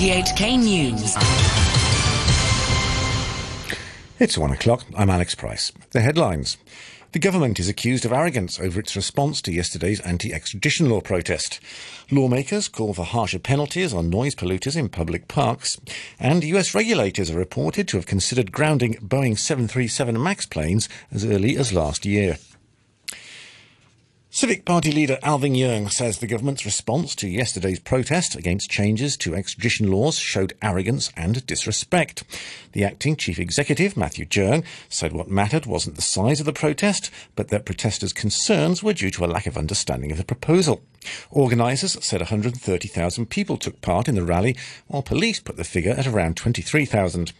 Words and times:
RTHK 0.00 0.58
News. 0.58 1.14
It's 4.18 4.38
one 4.38 4.50
o'clock. 4.50 4.86
I'm 4.96 5.10
Alex 5.10 5.34
Price. 5.34 5.72
The 5.90 6.00
headlines. 6.00 6.56
The 7.12 7.18
government 7.18 7.60
is 7.60 7.68
accused 7.68 8.06
of 8.06 8.12
arrogance 8.14 8.58
over 8.58 8.80
its 8.80 8.96
response 8.96 9.42
to 9.42 9.52
yesterday's 9.52 10.00
anti 10.00 10.32
extradition 10.32 10.88
law 10.88 11.02
protest. 11.02 11.60
Lawmakers 12.10 12.66
call 12.66 12.94
for 12.94 13.04
harsher 13.04 13.38
penalties 13.38 13.92
on 13.92 14.08
noise 14.08 14.34
polluters 14.34 14.74
in 14.74 14.88
public 14.88 15.28
parks. 15.28 15.78
And 16.18 16.44
US 16.44 16.74
regulators 16.74 17.30
are 17.30 17.38
reported 17.38 17.86
to 17.88 17.98
have 17.98 18.06
considered 18.06 18.52
grounding 18.52 18.94
Boeing 19.06 19.38
737 19.38 20.22
MAX 20.22 20.46
planes 20.46 20.88
as 21.12 21.26
early 21.26 21.58
as 21.58 21.74
last 21.74 22.06
year. 22.06 22.38
Civic 24.32 24.64
Party 24.64 24.92
leader 24.92 25.18
Alvin 25.24 25.54
Yeung 25.54 25.90
says 25.90 26.18
the 26.18 26.26
government's 26.28 26.64
response 26.64 27.16
to 27.16 27.26
yesterday's 27.26 27.80
protest 27.80 28.36
against 28.36 28.70
changes 28.70 29.16
to 29.16 29.34
extradition 29.34 29.90
laws 29.90 30.16
showed 30.16 30.52
arrogance 30.62 31.10
and 31.16 31.44
disrespect. 31.46 32.22
The 32.70 32.84
acting 32.84 33.16
chief 33.16 33.40
executive, 33.40 33.96
Matthew 33.96 34.24
Cheung, 34.24 34.64
said 34.88 35.12
what 35.12 35.28
mattered 35.28 35.66
wasn't 35.66 35.96
the 35.96 36.02
size 36.02 36.38
of 36.38 36.46
the 36.46 36.52
protest, 36.52 37.10
but 37.34 37.48
that 37.48 37.64
protesters' 37.64 38.12
concerns 38.12 38.84
were 38.84 38.92
due 38.92 39.10
to 39.10 39.24
a 39.24 39.26
lack 39.26 39.48
of 39.48 39.58
understanding 39.58 40.12
of 40.12 40.18
the 40.18 40.24
proposal. 40.24 40.80
Organisers 41.32 41.98
said 42.00 42.20
130,000 42.20 43.26
people 43.26 43.56
took 43.56 43.80
part 43.80 44.06
in 44.06 44.14
the 44.14 44.22
rally, 44.22 44.56
while 44.86 45.02
police 45.02 45.40
put 45.40 45.56
the 45.56 45.64
figure 45.64 45.92
at 45.92 46.06
around 46.06 46.36
23,000. 46.36 47.32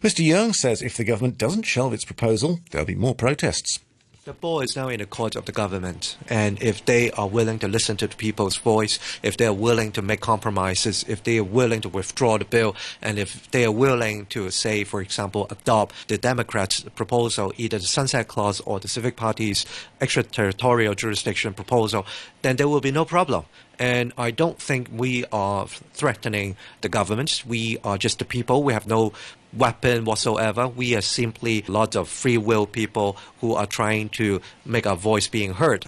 Mr 0.00 0.26
Yeung 0.26 0.54
says 0.54 0.80
if 0.80 0.96
the 0.96 1.04
government 1.04 1.36
doesn't 1.36 1.64
shelve 1.64 1.92
its 1.92 2.06
proposal, 2.06 2.60
there'll 2.70 2.86
be 2.86 2.94
more 2.94 3.14
protests. 3.14 3.80
The 4.28 4.34
ball 4.34 4.60
is 4.60 4.76
now 4.76 4.88
in 4.88 4.98
the 4.98 5.06
court 5.06 5.36
of 5.36 5.46
the 5.46 5.52
government, 5.52 6.18
and 6.28 6.62
if 6.62 6.84
they 6.84 7.10
are 7.12 7.26
willing 7.26 7.58
to 7.60 7.66
listen 7.66 7.96
to 7.96 8.06
the 8.06 8.14
people's 8.14 8.58
voice, 8.58 8.98
if 9.22 9.38
they 9.38 9.46
are 9.46 9.54
willing 9.54 9.90
to 9.92 10.02
make 10.02 10.20
compromises, 10.20 11.02
if 11.08 11.24
they 11.24 11.38
are 11.38 11.44
willing 11.44 11.80
to 11.80 11.88
withdraw 11.88 12.36
the 12.36 12.44
bill, 12.44 12.76
and 13.00 13.18
if 13.18 13.50
they 13.52 13.64
are 13.64 13.72
willing 13.72 14.26
to, 14.26 14.50
say, 14.50 14.84
for 14.84 15.00
example, 15.00 15.46
adopt 15.48 16.08
the 16.08 16.18
Democrats' 16.18 16.84
proposal, 16.94 17.54
either 17.56 17.78
the 17.78 17.86
sunset 17.86 18.28
clause 18.28 18.60
or 18.66 18.78
the 18.78 18.86
Civic 18.86 19.16
Party's 19.16 19.64
extraterritorial 20.02 20.92
jurisdiction 20.92 21.54
proposal, 21.54 22.04
then 22.42 22.56
there 22.56 22.68
will 22.68 22.82
be 22.82 22.92
no 22.92 23.06
problem. 23.06 23.46
And 23.78 24.12
I 24.18 24.32
don't 24.32 24.58
think 24.58 24.88
we 24.92 25.24
are 25.32 25.68
threatening 25.94 26.56
the 26.80 26.88
government. 26.88 27.44
We 27.46 27.78
are 27.84 27.96
just 27.96 28.18
the 28.18 28.24
people. 28.24 28.62
We 28.64 28.72
have 28.72 28.88
no 28.88 29.12
weapon 29.52 30.04
whatsoever. 30.04 30.68
We 30.68 30.94
are 30.96 31.00
simply 31.00 31.64
lots 31.68 31.96
of 31.96 32.08
free 32.08 32.38
will 32.38 32.66
people 32.66 33.16
who 33.40 33.54
are 33.54 33.66
trying 33.66 34.08
to 34.10 34.40
make 34.64 34.86
our 34.86 34.96
voice 34.96 35.28
being 35.28 35.54
heard. 35.54 35.86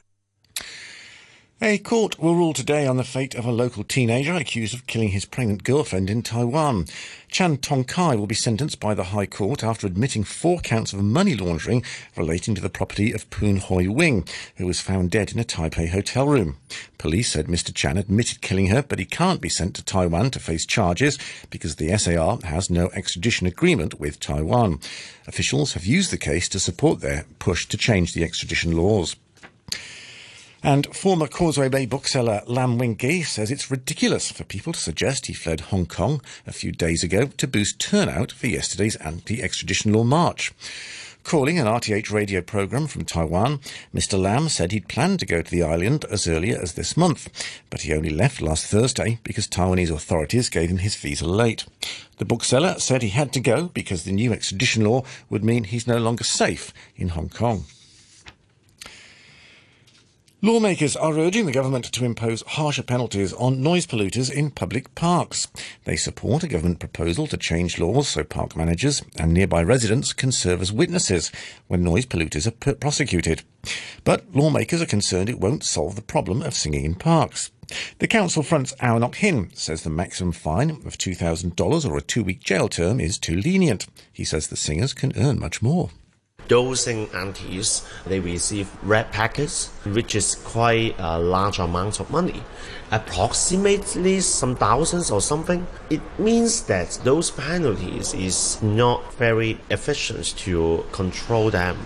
A 1.62 1.77
court 1.77 2.19
will 2.19 2.36
rule 2.36 2.55
today 2.55 2.86
on 2.86 2.97
the 2.97 3.05
fate 3.05 3.34
of 3.34 3.44
a 3.44 3.53
local 3.53 3.84
teenager 3.84 4.33
accused 4.33 4.72
of 4.72 4.86
killing 4.86 5.11
his 5.11 5.27
pregnant 5.27 5.62
girlfriend 5.62 6.08
in 6.08 6.22
Taiwan. 6.22 6.86
Chan 7.28 7.58
Tong 7.58 7.84
Kai 7.84 8.16
will 8.16 8.27
be 8.27 8.34
sentenced 8.34 8.80
by 8.80 8.94
the 8.94 9.12
High 9.12 9.27
Court 9.27 9.62
after 9.62 9.86
admitting 9.86 10.25
four 10.25 10.61
counts 10.61 10.94
of 10.94 11.05
money 11.05 11.34
laundering 11.34 11.84
relating 12.16 12.55
to 12.55 12.62
the 12.62 12.70
property 12.70 13.12
of 13.12 13.28
Poon 13.28 13.58
Hoi 13.58 13.91
Wing, 13.91 14.27
who 14.56 14.66
was 14.66 14.81
found 14.81 15.11
dead 15.11 15.33
in 15.33 15.38
a 15.38 15.44
Taipei 15.44 15.91
hotel 15.91 16.27
room. 16.27 16.56
Police 16.97 17.31
said 17.31 17.44
Mr. 17.44 17.75
Chan 17.75 17.98
admitted 17.98 18.41
killing 18.41 18.69
her, 18.69 18.83
but 18.83 18.98
he 18.98 19.05
can't 19.05 19.42
be 19.42 19.50
sent 19.50 19.75
to 19.75 19.84
Taiwan 19.84 20.31
to 20.31 20.38
face 20.38 20.64
charges 20.64 21.19
because 21.50 21.77
the 21.77 21.94
SAR 21.98 22.38
has 22.44 22.70
no 22.70 22.88
extradition 22.94 23.47
agreement 23.47 24.00
with 24.00 24.19
Taiwan. 24.19 24.81
Officials 25.27 25.75
have 25.75 25.84
used 25.84 26.11
the 26.11 26.16
case 26.16 26.48
to 26.48 26.58
support 26.58 27.03
their 27.03 27.27
push 27.38 27.66
to 27.66 27.77
change 27.77 28.14
the 28.14 28.25
extradition 28.25 28.75
laws. 28.75 29.14
And 30.62 30.94
former 30.94 31.27
Causeway 31.27 31.70
Bay 31.70 31.86
bookseller 31.86 32.42
Lam 32.47 32.77
Wing 32.77 32.94
Kee 32.94 33.22
says 33.22 33.50
it's 33.50 33.70
ridiculous 33.70 34.30
for 34.30 34.44
people 34.44 34.75
to 34.75 34.78
suggest 34.78 35.27
he 35.27 35.33
fled 35.33 35.61
Hong 35.61 35.86
Kong 35.86 36.20
a 36.47 36.53
few 36.53 36.70
days 36.70 37.03
ago 37.03 37.27
to 37.39 37.48
boost 37.48 37.80
turnout 37.80 38.30
for 38.30 38.47
yesterday's 38.47 38.97
anti-extradition 38.97 39.94
law 39.94 40.05
march. 40.05 40.53
Calling 41.25 41.59
an 41.59 41.66
RTHK 41.66 42.10
radio 42.12 42.41
programme 42.43 42.87
from 42.87 43.06
Taiwan, 43.06 43.60
Mr. 43.94 44.21
Lam 44.21 44.50
said 44.50 44.72
he'd 44.72 44.88
planned 44.88 45.21
to 45.21 45.26
go 45.26 45.41
to 45.41 45.50
the 45.50 45.62
island 45.62 46.04
as 46.10 46.28
early 46.28 46.50
as 46.50 46.75
this 46.75 46.94
month, 46.94 47.31
but 47.71 47.82
he 47.82 47.94
only 47.94 48.10
left 48.10 48.42
last 48.42 48.66
Thursday 48.66 49.19
because 49.22 49.48
Taiwanese 49.48 49.91
authorities 49.91 50.50
gave 50.50 50.71
him 50.71 50.78
his 50.78 50.97
visa 50.97 51.27
late. 51.27 51.65
The 52.19 52.27
bookseller 52.27 52.78
said 52.78 53.03
he 53.03 53.10
had 53.10 53.32
to 53.32 53.41
go 53.41 53.69
because 53.69 54.04
the 54.04 54.12
new 54.12 54.32
extradition 54.32 54.84
law 54.84 55.04
would 55.31 55.44
mean 55.44 55.65
he's 55.65 55.87
no 55.87 55.98
longer 55.98 56.25
safe 56.25 56.72
in 56.97 57.10
Hong 57.10 57.31
Kong. 57.31 57.65
Lawmakers 60.43 60.97
are 60.97 61.19
urging 61.19 61.45
the 61.45 61.53
government 61.53 61.84
to 61.93 62.03
impose 62.03 62.43
harsher 62.47 62.83
penalties 62.83 63.34
on 63.34 63.62
noise 63.62 63.87
polluters 63.87 64.33
in 64.33 64.51
public 64.51 64.95
parks. 64.95 65.49
They 65.84 65.97
support 65.97 66.43
a 66.43 66.49
government 66.49 66.78
proposal 66.78 67.27
to 67.27 67.37
change 67.37 67.78
laws 67.78 68.09
so 68.09 68.25
park 68.25 68.56
managers 68.56 69.03
and 69.19 69.34
nearby 69.34 69.62
residents 69.62 70.15
can 70.15 70.33
serve 70.33 70.62
as 70.62 70.73
witnesses 70.73 71.31
when 71.69 71.84
noise 71.84 72.06
polluters 72.06 72.47
are 72.47 72.75
prosecuted. 72.75 73.43
But 74.03 74.34
lawmakers 74.34 74.81
are 74.81 74.87
concerned 74.87 75.28
it 75.28 75.39
won't 75.39 75.62
solve 75.62 75.95
the 75.95 76.01
problem 76.01 76.41
of 76.41 76.55
singing 76.55 76.87
in 76.87 76.95
parks. 76.95 77.51
The 77.99 78.09
council 78.09 78.43
front's 78.43 78.72
Au 78.81 78.97
Nok 78.97 79.17
Hin 79.17 79.51
says 79.53 79.83
the 79.83 79.91
maximum 79.91 80.33
fine 80.33 80.71
of 80.71 80.97
$2,000 80.97 81.91
or 81.91 81.99
a 81.99 82.01
two-week 82.01 82.41
jail 82.41 82.71
term 82.71 82.99
is 82.99 83.19
too 83.19 83.37
lenient. 83.37 83.89
He 84.11 84.25
says 84.25 84.49
the 84.49 84.57
singers 84.57 84.95
can 84.95 85.12
earn 85.19 85.39
much 85.39 85.61
more 85.61 85.91
dosing 86.50 87.09
aunties, 87.15 87.87
they 88.05 88.19
receive 88.19 88.69
red 88.83 89.11
packets, 89.12 89.69
which 89.87 90.16
is 90.16 90.34
quite 90.34 90.97
a 90.99 91.19
large 91.19 91.61
amount 91.61 92.00
of 92.00 92.11
money, 92.11 92.43
approximately 92.91 94.21
some 94.21 94.56
thousands 94.56 95.12
or 95.12 95.21
something. 95.21 95.65
It 95.91 96.03
means 96.19 96.65
that 96.65 96.99
those 97.05 97.31
penalties 97.31 98.12
is 98.15 98.60
not 98.60 99.15
very 99.15 99.59
efficient 99.71 100.37
to 100.39 100.84
control 100.91 101.50
them 101.50 101.78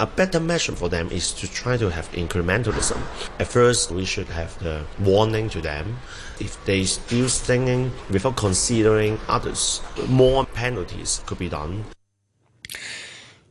a 0.00 0.06
better 0.06 0.40
measure 0.40 0.72
for 0.72 0.88
them 0.88 1.10
is 1.10 1.30
to 1.34 1.46
try 1.46 1.76
to 1.76 1.90
have 1.90 2.10
incrementalism. 2.12 2.96
At 3.38 3.48
first, 3.48 3.90
we 3.90 4.06
should 4.06 4.28
have 4.28 4.58
the 4.60 4.86
warning 4.98 5.50
to 5.50 5.60
them. 5.60 5.98
If 6.40 6.56
they 6.64 6.84
still 6.86 7.28
singing 7.28 7.92
without 8.08 8.36
considering 8.36 9.20
others, 9.28 9.82
more 10.08 10.46
penalties 10.46 11.22
could 11.26 11.38
be 11.38 11.50
done. 11.50 11.84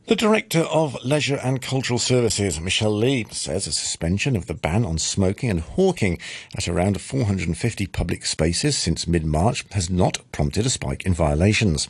The 0.06 0.16
Director 0.16 0.60
of 0.60 0.96
Leisure 1.04 1.36
and 1.36 1.62
Cultural 1.62 1.98
Services, 1.98 2.60
Michelle 2.60 2.96
Lee, 2.96 3.26
says 3.30 3.66
a 3.66 3.72
suspension 3.72 4.34
of 4.34 4.46
the 4.46 4.54
ban 4.54 4.84
on 4.84 4.98
smoking 4.98 5.50
and 5.50 5.60
hawking 5.60 6.18
at 6.56 6.66
around 6.66 7.00
450 7.00 7.86
public 7.86 8.26
spaces 8.26 8.76
since 8.76 9.06
mid-March 9.06 9.64
has 9.70 9.88
not 9.88 10.18
prompted 10.32 10.66
a 10.66 10.70
spike 10.70 11.06
in 11.06 11.14
violations. 11.14 11.88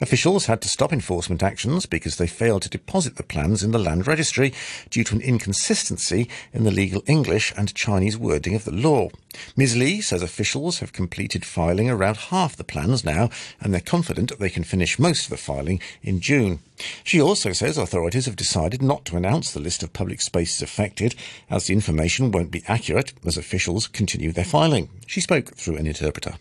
Officials 0.00 0.46
had 0.46 0.60
to 0.60 0.68
stop 0.68 0.92
enforcement 0.92 1.40
actions 1.40 1.86
because 1.86 2.16
they 2.16 2.26
failed 2.26 2.62
to 2.62 2.68
deposit 2.68 3.14
the 3.14 3.22
plans 3.22 3.62
in 3.62 3.70
the 3.70 3.78
land 3.78 4.08
registry 4.08 4.52
due 4.90 5.04
to 5.04 5.14
an 5.14 5.20
inconsistency 5.20 6.28
in 6.52 6.64
the 6.64 6.72
legal 6.72 7.04
English 7.06 7.52
and 7.56 7.72
Chinese 7.76 8.18
wording 8.18 8.56
of 8.56 8.64
the 8.64 8.72
law. 8.72 9.08
Ms. 9.56 9.76
Lee 9.76 10.00
says 10.00 10.20
officials 10.20 10.80
have 10.80 10.92
completed 10.92 11.44
filing 11.44 11.88
around 11.88 12.16
half 12.16 12.56
the 12.56 12.64
plans 12.64 13.04
now 13.04 13.30
and 13.60 13.72
they're 13.72 13.80
confident 13.80 14.36
they 14.40 14.50
can 14.50 14.64
finish 14.64 14.98
most 14.98 15.24
of 15.24 15.30
the 15.30 15.36
filing 15.36 15.80
in 16.02 16.18
June. 16.18 16.58
She 17.04 17.20
also 17.20 17.52
says 17.52 17.78
authorities 17.78 18.26
have 18.26 18.34
decided 18.34 18.82
not 18.82 19.04
to 19.04 19.16
announce 19.16 19.52
the 19.52 19.60
list 19.60 19.84
of 19.84 19.92
public 19.92 20.20
spaces 20.20 20.60
affected 20.60 21.14
as 21.48 21.66
the 21.66 21.72
information 21.72 22.32
won't 22.32 22.50
be 22.50 22.64
accurate 22.66 23.12
as 23.24 23.36
officials 23.36 23.86
continue 23.86 24.32
their 24.32 24.44
filing. 24.44 24.88
She 25.06 25.20
spoke 25.20 25.54
through 25.54 25.76
an 25.76 25.86
interpreter. 25.86 26.34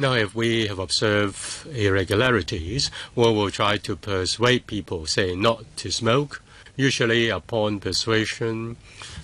Now, 0.00 0.14
if 0.14 0.34
we 0.34 0.66
have 0.66 0.78
observed 0.78 1.66
irregularities, 1.76 2.90
we 3.14 3.24
will 3.24 3.50
try 3.50 3.76
to 3.76 3.96
persuade 3.96 4.66
people, 4.66 5.04
say, 5.04 5.34
not 5.34 5.64
to 5.76 5.92
smoke. 5.92 6.42
Usually, 6.74 7.28
upon 7.28 7.80
persuasion, 7.80 8.78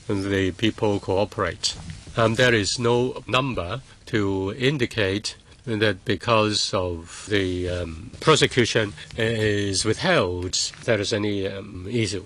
the 0.07 0.51
people 0.51 1.01
cooperate. 1.01 1.75
Um, 2.15 2.35
there 2.35 2.53
is 2.53 2.79
no 2.79 3.25
number 3.27 3.81
to 4.13 4.55
indicate 4.59 5.37
that 5.65 6.05
because 6.05 6.75
of 6.75 7.27
the 7.31 7.71
um, 7.71 8.11
prosecution 8.21 8.93
is 9.17 9.87
withheld, 9.87 10.53
there 10.85 11.01
is 11.01 11.15
any 11.15 11.49
um, 11.49 11.87
issue. 11.91 12.25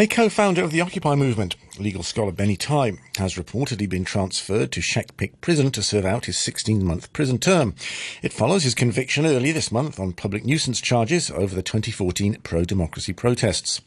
A 0.00 0.06
co-founder 0.06 0.64
of 0.64 0.70
the 0.70 0.80
Occupy 0.80 1.14
movement, 1.14 1.56
legal 1.78 2.02
scholar 2.02 2.32
Benny 2.32 2.56
Tai, 2.56 2.92
has 3.18 3.34
reportedly 3.34 3.86
been 3.86 4.02
transferred 4.02 4.72
to 4.72 4.80
Shek 4.80 5.14
Pik 5.18 5.32
prison 5.42 5.70
to 5.72 5.82
serve 5.82 6.06
out 6.06 6.24
his 6.24 6.36
16-month 6.36 7.12
prison 7.12 7.36
term. 7.36 7.74
It 8.22 8.32
follows 8.32 8.62
his 8.62 8.74
conviction 8.74 9.26
early 9.26 9.52
this 9.52 9.70
month 9.70 10.00
on 10.00 10.14
public 10.14 10.46
nuisance 10.46 10.80
charges 10.80 11.30
over 11.30 11.54
the 11.54 11.62
2014 11.62 12.38
pro-democracy 12.42 13.12
protests. 13.12 13.82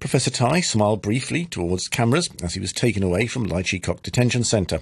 Professor 0.00 0.32
Tai 0.32 0.60
smiled 0.60 1.02
briefly 1.02 1.44
towards 1.44 1.86
cameras 1.86 2.28
as 2.42 2.54
he 2.54 2.60
was 2.60 2.72
taken 2.72 3.04
away 3.04 3.28
from 3.28 3.48
Chi 3.48 3.78
Kok 3.78 4.02
Detention 4.02 4.42
Centre. 4.42 4.80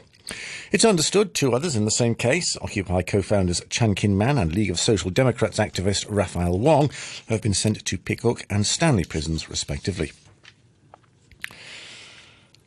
It's 0.71 0.87
understood 0.87 1.35
two 1.35 1.53
others 1.53 1.77
in 1.77 1.85
the 1.85 1.91
same 1.91 2.15
case, 2.15 2.57
Occupy 2.63 3.03
co-founders 3.03 3.61
Chan 3.69 3.97
Kin 3.97 4.17
Man 4.17 4.39
and 4.39 4.55
League 4.55 4.71
of 4.71 4.81
Social 4.81 5.11
Democrats 5.11 5.59
activist 5.59 6.07
Raphael 6.09 6.59
Wong, 6.59 6.91
have 7.29 7.43
been 7.43 7.53
sent 7.53 7.85
to 7.85 7.99
Pik 7.99 8.47
and 8.49 8.67
Stanley 8.67 9.05
prisons 9.05 9.51
respectively. 9.51 10.13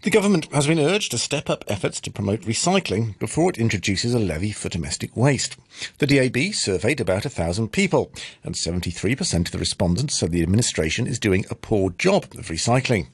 The 0.06 0.12
government 0.12 0.46
has 0.54 0.68
been 0.68 0.78
urged 0.78 1.10
to 1.12 1.18
step 1.18 1.50
up 1.50 1.66
efforts 1.68 2.00
to 2.02 2.12
promote 2.12 2.42
recycling 2.42 3.18
before 3.18 3.50
it 3.50 3.58
introduces 3.58 4.14
a 4.14 4.20
levy 4.20 4.52
for 4.52 4.70
domestic 4.70 5.18
waste. 5.18 5.58
The 5.98 6.06
DAB 6.06 6.54
surveyed 6.54 7.02
about 7.02 7.26
a 7.26 7.30
thousand 7.30 7.70
people, 7.70 8.12
and 8.44 8.54
73% 8.54 9.48
of 9.48 9.52
the 9.52 9.58
respondents 9.58 10.20
said 10.20 10.30
the 10.30 10.44
administration 10.44 11.08
is 11.08 11.18
doing 11.18 11.44
a 11.50 11.56
poor 11.56 11.90
job 11.90 12.26
of 12.38 12.50
recycling. 12.50 13.08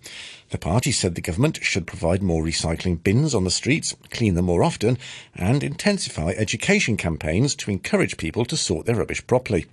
The 0.49 0.57
party 0.57 0.91
said 0.91 1.15
the 1.15 1.21
government 1.21 1.59
should 1.61 1.87
provide 1.87 2.21
more 2.21 2.43
recycling 2.43 3.01
bins 3.01 3.33
on 3.33 3.45
the 3.45 3.51
streets, 3.51 3.95
clean 4.09 4.35
them 4.35 4.43
more 4.43 4.61
often, 4.61 4.97
and 5.33 5.63
intensify 5.63 6.31
education 6.31 6.97
campaigns 6.97 7.55
to 7.55 7.71
encourage 7.71 8.17
people 8.17 8.43
to 8.43 8.57
sort 8.57 8.85
their 8.85 8.97
rubbish 8.97 9.25
properly. 9.27 9.65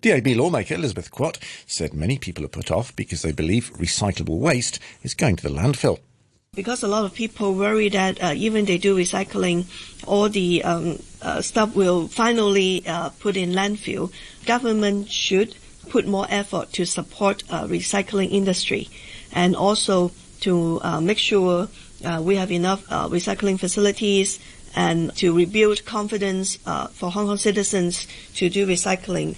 DAB 0.00 0.28
lawmaker 0.28 0.76
Elizabeth 0.76 1.10
Quat 1.10 1.40
said 1.66 1.92
many 1.92 2.18
people 2.18 2.44
are 2.44 2.48
put 2.48 2.70
off 2.70 2.94
because 2.94 3.22
they 3.22 3.32
believe 3.32 3.72
recyclable 3.72 4.38
waste 4.38 4.78
is 5.02 5.14
going 5.14 5.34
to 5.34 5.42
the 5.42 5.52
landfill. 5.52 5.98
Because 6.54 6.82
a 6.82 6.86
lot 6.86 7.06
of 7.06 7.14
people 7.14 7.54
worry 7.54 7.88
that 7.88 8.22
uh, 8.22 8.34
even 8.36 8.66
they 8.66 8.76
do 8.76 8.94
recycling, 8.94 9.64
all 10.06 10.28
the 10.28 10.62
um, 10.62 10.98
uh, 11.22 11.40
stuff 11.40 11.74
will 11.74 12.08
finally 12.08 12.86
uh, 12.86 13.08
put 13.08 13.38
in 13.38 13.52
landfill. 13.52 14.12
Government 14.44 15.10
should 15.10 15.56
put 15.88 16.06
more 16.06 16.26
effort 16.28 16.70
to 16.74 16.84
support 16.84 17.42
uh, 17.48 17.66
recycling 17.66 18.30
industry, 18.30 18.90
and 19.32 19.56
also 19.56 20.12
to 20.40 20.78
uh, 20.82 21.00
make 21.00 21.16
sure 21.16 21.68
uh, 22.04 22.20
we 22.22 22.36
have 22.36 22.52
enough 22.52 22.86
recycling 22.86 23.58
facilities 23.58 24.38
and 24.76 25.16
to 25.16 25.34
rebuild 25.34 25.86
confidence 25.86 26.56
for 26.92 27.10
Hong 27.10 27.28
Kong 27.28 27.38
citizens 27.38 28.06
to 28.34 28.50
do 28.50 28.66
recycling. 28.66 29.36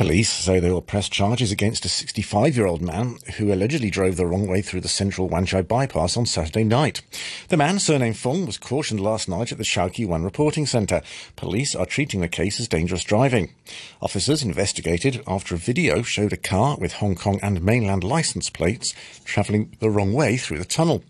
Police 0.00 0.32
say 0.32 0.60
they 0.60 0.70
will 0.70 0.80
press 0.80 1.10
charges 1.10 1.52
against 1.52 1.84
a 1.84 1.90
65 1.90 2.56
year 2.56 2.64
old 2.64 2.80
man 2.80 3.18
who 3.36 3.52
allegedly 3.52 3.90
drove 3.90 4.16
the 4.16 4.24
wrong 4.24 4.48
way 4.48 4.62
through 4.62 4.80
the 4.80 4.88
central 4.88 5.28
Wan 5.28 5.44
Chai 5.44 5.60
bypass 5.60 6.16
on 6.16 6.24
Saturday 6.24 6.64
night. 6.64 7.02
The 7.48 7.58
man, 7.58 7.78
surnamed 7.78 8.16
Fung, 8.16 8.46
was 8.46 8.56
cautioned 8.56 9.00
last 9.00 9.28
night 9.28 9.52
at 9.52 9.58
the 9.58 9.90
Kei 9.92 10.06
Wan 10.06 10.24
reporting 10.24 10.64
centre. 10.64 11.02
Police 11.36 11.74
are 11.74 11.84
treating 11.84 12.22
the 12.22 12.28
case 12.28 12.58
as 12.58 12.66
dangerous 12.66 13.04
driving. 13.04 13.52
Officers 14.00 14.42
investigated 14.42 15.22
after 15.26 15.54
a 15.54 15.58
video 15.58 16.00
showed 16.00 16.32
a 16.32 16.38
car 16.38 16.78
with 16.78 16.94
Hong 16.94 17.14
Kong 17.14 17.38
and 17.42 17.62
mainland 17.62 18.02
licence 18.02 18.48
plates 18.48 18.94
travelling 19.26 19.76
the 19.80 19.90
wrong 19.90 20.14
way 20.14 20.38
through 20.38 20.60
the 20.60 20.64
tunnel. 20.64 21.04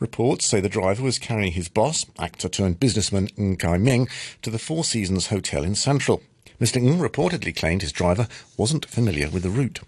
Reports 0.00 0.46
say 0.46 0.58
the 0.58 0.68
driver 0.68 1.04
was 1.04 1.20
carrying 1.20 1.52
his 1.52 1.68
boss, 1.68 2.06
actor 2.18 2.48
turned 2.48 2.80
businessman 2.80 3.28
Ng 3.38 3.56
Kai 3.58 3.78
Ming, 3.78 4.08
to 4.42 4.50
the 4.50 4.58
Four 4.58 4.82
Seasons 4.82 5.28
Hotel 5.28 5.62
in 5.62 5.76
Central. 5.76 6.20
Mr. 6.60 6.76
Ng 6.76 6.98
reportedly 6.98 7.54
claimed 7.54 7.82
his 7.82 7.92
driver 7.92 8.28
wasn't 8.56 8.86
familiar 8.86 9.28
with 9.28 9.42
the 9.42 9.50
route. 9.50 9.80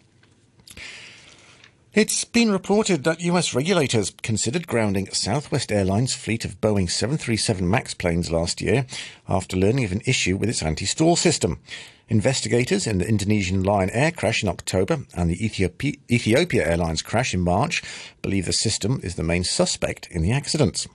It's 1.94 2.24
been 2.24 2.50
reported 2.50 3.04
that 3.04 3.20
US 3.20 3.54
regulators 3.54 4.12
considered 4.22 4.66
grounding 4.66 5.06
Southwest 5.12 5.70
Airlines' 5.70 6.12
fleet 6.12 6.44
of 6.44 6.60
Boeing 6.60 6.90
737 6.90 7.70
MAX 7.70 7.94
planes 7.94 8.32
last 8.32 8.60
year 8.60 8.86
after 9.28 9.56
learning 9.56 9.84
of 9.84 9.92
an 9.92 10.02
issue 10.04 10.36
with 10.36 10.48
its 10.48 10.60
anti 10.60 10.86
stall 10.86 11.14
system. 11.14 11.60
Investigators 12.08 12.88
in 12.88 12.98
the 12.98 13.06
Indonesian 13.06 13.62
Lion 13.62 13.90
Air 13.90 14.10
crash 14.10 14.42
in 14.42 14.48
October 14.48 15.06
and 15.14 15.30
the 15.30 15.44
Ethiopia, 15.44 15.92
Ethiopia 16.10 16.68
Airlines 16.68 17.00
crash 17.00 17.32
in 17.32 17.40
March 17.40 17.80
believe 18.22 18.46
the 18.46 18.52
system 18.52 18.98
is 19.04 19.14
the 19.14 19.22
main 19.22 19.44
suspect 19.44 20.08
in 20.10 20.22
the 20.22 20.32
accidents. 20.32 20.88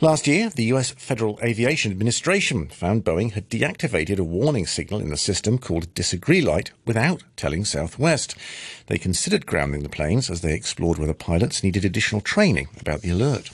Last 0.00 0.28
year, 0.28 0.48
the 0.50 0.66
US 0.66 0.90
Federal 0.90 1.40
Aviation 1.42 1.90
Administration 1.90 2.68
found 2.68 3.04
Boeing 3.04 3.32
had 3.32 3.48
deactivated 3.48 4.20
a 4.20 4.24
warning 4.24 4.64
signal 4.64 5.00
in 5.00 5.08
the 5.08 5.16
system 5.16 5.58
called 5.58 5.92
Disagree 5.92 6.40
Light 6.40 6.70
without 6.86 7.24
telling 7.34 7.64
Southwest. 7.64 8.36
They 8.86 8.96
considered 8.96 9.44
grounding 9.44 9.82
the 9.82 9.88
planes 9.88 10.30
as 10.30 10.40
they 10.40 10.54
explored 10.54 10.98
whether 10.98 11.14
pilots 11.14 11.64
needed 11.64 11.84
additional 11.84 12.20
training 12.20 12.68
about 12.80 13.00
the 13.00 13.10
alert. 13.10 13.50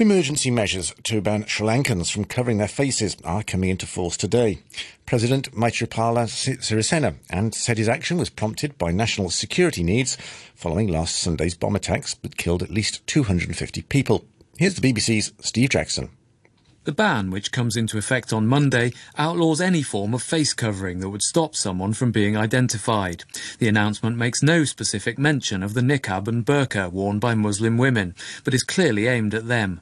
Emergency 0.00 0.48
measures 0.48 0.94
to 1.02 1.20
ban 1.20 1.44
Sri 1.44 1.66
Lankans 1.66 2.08
from 2.08 2.24
covering 2.24 2.58
their 2.58 2.68
faces 2.68 3.16
are 3.24 3.42
coming 3.42 3.68
into 3.68 3.84
force 3.84 4.16
today. 4.16 4.60
President 5.06 5.50
Maithripala 5.50 6.28
Sirisena 6.28 7.16
and 7.28 7.52
said 7.52 7.78
his 7.78 7.88
action 7.88 8.16
was 8.16 8.30
prompted 8.30 8.78
by 8.78 8.92
national 8.92 9.28
security 9.30 9.82
needs 9.82 10.16
following 10.54 10.86
last 10.86 11.18
Sunday's 11.18 11.56
bomb 11.56 11.74
attacks 11.74 12.14
that 12.14 12.36
killed 12.36 12.62
at 12.62 12.70
least 12.70 13.04
250 13.08 13.82
people. 13.82 14.24
Here's 14.56 14.76
the 14.76 14.92
BBC's 14.92 15.32
Steve 15.40 15.70
Jackson. 15.70 16.10
The 16.84 16.92
ban, 16.92 17.32
which 17.32 17.50
comes 17.50 17.76
into 17.76 17.98
effect 17.98 18.32
on 18.32 18.46
Monday, 18.46 18.92
outlaws 19.18 19.60
any 19.60 19.82
form 19.82 20.14
of 20.14 20.22
face 20.22 20.54
covering 20.54 21.00
that 21.00 21.10
would 21.10 21.22
stop 21.22 21.56
someone 21.56 21.92
from 21.92 22.12
being 22.12 22.36
identified. 22.36 23.24
The 23.58 23.68
announcement 23.68 24.16
makes 24.16 24.44
no 24.44 24.62
specific 24.62 25.18
mention 25.18 25.64
of 25.64 25.74
the 25.74 25.80
niqab 25.80 26.28
and 26.28 26.46
burqa 26.46 26.92
worn 26.92 27.18
by 27.18 27.34
Muslim 27.34 27.78
women, 27.78 28.14
but 28.44 28.54
is 28.54 28.62
clearly 28.62 29.08
aimed 29.08 29.34
at 29.34 29.48
them. 29.48 29.80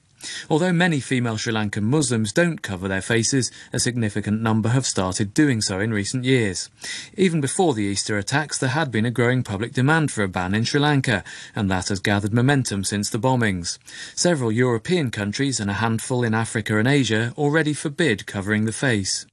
Although 0.49 0.73
many 0.73 1.01
female 1.01 1.37
Sri 1.37 1.53
Lankan 1.53 1.83
Muslims 1.83 2.33
don't 2.33 2.63
cover 2.63 2.89
their 2.89 3.03
faces, 3.03 3.51
a 3.73 3.79
significant 3.79 4.41
number 4.43 4.71
have 4.71 4.87
started 4.87 5.35
doing 5.35 5.61
so 5.61 5.81
in 5.81 5.93
recent 5.93 6.25
years. 6.25 6.71
Even 7.17 7.41
before 7.41 7.75
the 7.75 7.85
Easter 7.85 8.19
attacks, 8.19 8.59
there 8.59 8.71
had 8.71 8.91
been 8.91 9.07
a 9.07 9.11
growing 9.11 9.43
public 9.43 9.73
demand 9.73 10.11
for 10.11 10.23
a 10.23 10.29
ban 10.29 10.55
in 10.55 10.65
Sri 10.65 10.81
Lanka, 10.81 11.25
and 11.55 11.71
that 11.71 11.89
has 11.89 12.01
gathered 12.01 12.33
momentum 12.33 12.85
since 12.85 13.11
the 13.11 13.19
bombings. 13.19 13.79
Several 14.15 14.53
European 14.53 15.11
countries 15.11 15.61
and 15.61 15.71
a 15.71 15.75
handful 15.75 16.25
in 16.25 16.35
Africa 16.35 16.79
and 16.79 16.89
Asia 16.89 17.33
already 17.37 17.73
forbid 17.73 18.27
covering 18.27 18.65
the 18.65 18.73
face. 18.73 19.27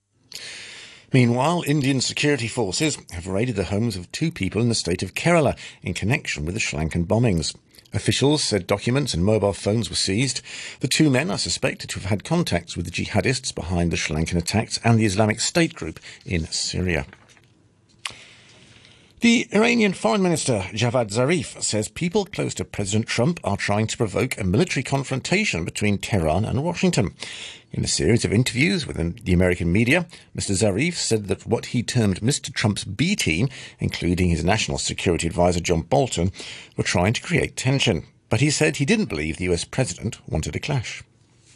Meanwhile, 1.13 1.63
Indian 1.67 2.01
security 2.01 2.47
forces 2.47 2.97
have 3.11 3.27
raided 3.27 3.55
the 3.55 3.65
homes 3.65 3.95
of 3.95 4.11
two 4.11 4.31
people 4.31 4.61
in 4.61 4.69
the 4.69 4.75
state 4.75 5.03
of 5.03 5.13
Kerala 5.13 5.55
in 5.83 5.93
connection 5.93 6.43
with 6.43 6.55
the 6.55 6.59
Sri 6.59 6.79
Lankan 6.79 7.05
bombings. 7.05 7.55
Officials 7.93 8.43
said 8.43 8.65
documents 8.65 9.13
and 9.13 9.23
mobile 9.23 9.53
phones 9.53 9.87
were 9.89 9.95
seized. 9.95 10.41
The 10.79 10.87
two 10.87 11.11
men 11.11 11.29
are 11.29 11.37
suspected 11.37 11.91
to 11.91 11.99
have 11.99 12.09
had 12.09 12.23
contacts 12.23 12.75
with 12.75 12.85
the 12.85 12.91
jihadists 12.91 13.53
behind 13.53 13.91
the 13.91 13.97
Sri 13.97 14.15
Lankan 14.15 14.37
attacks 14.37 14.79
and 14.83 14.97
the 14.97 15.05
Islamic 15.05 15.39
State 15.39 15.75
group 15.75 15.99
in 16.25 16.45
Syria. 16.47 17.05
The 19.23 19.47
Iranian 19.53 19.93
Foreign 19.93 20.21
Minister 20.21 20.65
Javad 20.73 21.09
Zarif 21.09 21.61
says 21.61 21.87
people 21.87 22.25
close 22.25 22.53
to 22.55 22.65
President 22.65 23.07
Trump 23.07 23.39
are 23.45 23.55
trying 23.55 23.87
to 23.87 23.95
provoke 23.95 24.37
a 24.37 24.43
military 24.43 24.83
confrontation 24.83 25.63
between 25.63 25.97
Tehran 25.97 26.43
and 26.43 26.61
Washington. 26.61 27.15
In 27.71 27.85
a 27.85 27.87
series 27.87 28.25
of 28.25 28.33
interviews 28.33 28.85
with 28.85 28.97
the 29.23 29.31
American 29.31 29.71
media, 29.71 30.07
Mr. 30.37 30.51
Zarif 30.51 30.95
said 30.95 31.29
that 31.29 31.47
what 31.47 31.67
he 31.67 31.81
termed 31.81 32.19
Mr. 32.19 32.53
Trump's 32.53 32.83
B 32.83 33.15
team, 33.15 33.47
including 33.79 34.27
his 34.27 34.43
national 34.43 34.77
security 34.77 35.27
advisor 35.27 35.61
John 35.61 35.83
Bolton, 35.83 36.33
were 36.75 36.83
trying 36.83 37.13
to 37.13 37.21
create 37.21 37.55
tension. 37.55 38.05
But 38.27 38.41
he 38.41 38.49
said 38.49 38.75
he 38.75 38.85
didn't 38.85 39.05
believe 39.07 39.37
the 39.37 39.49
US 39.53 39.63
president 39.63 40.19
wanted 40.27 40.57
a 40.57 40.59
clash. 40.59 41.01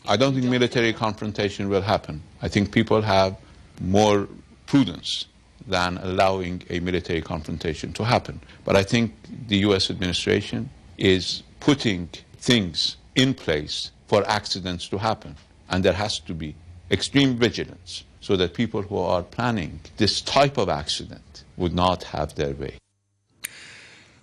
I 0.05 0.15
don't 0.15 0.33
think 0.33 0.45
military 0.45 0.93
confrontation 0.93 1.67
will 1.67 1.81
happen. 1.81 2.23
I 2.41 2.47
think 2.47 2.71
people 2.71 3.01
have 3.01 3.35
more 3.81 4.29
prudence 4.67 5.25
than 5.67 5.97
allowing 5.97 6.63
a 6.69 6.79
military 6.79 7.21
confrontation 7.21 7.93
to 7.93 8.05
happen. 8.05 8.39
But 8.63 8.75
I 8.75 8.83
think 8.83 9.13
the 9.47 9.57
US 9.67 9.89
administration 9.89 10.69
is 10.97 11.43
putting 11.59 12.09
things 12.37 12.97
in 13.15 13.33
place 13.33 13.91
for 14.07 14.27
accidents 14.29 14.87
to 14.89 14.97
happen. 14.97 15.35
And 15.69 15.83
there 15.83 15.93
has 15.93 16.19
to 16.19 16.33
be 16.33 16.55
extreme 16.89 17.35
vigilance 17.35 18.05
so 18.21 18.37
that 18.37 18.53
people 18.53 18.81
who 18.81 18.97
are 18.97 19.23
planning 19.23 19.79
this 19.97 20.21
type 20.21 20.57
of 20.57 20.69
accident 20.69 21.43
would 21.57 21.73
not 21.73 22.03
have 22.03 22.35
their 22.35 22.53
way. 22.53 22.77